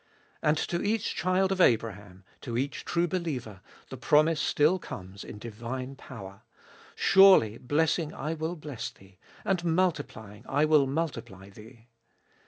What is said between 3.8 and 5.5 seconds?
the promise still comes in